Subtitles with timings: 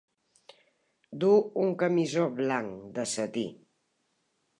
[1.23, 1.29] Du
[1.63, 3.45] un camisó blanc, de setí.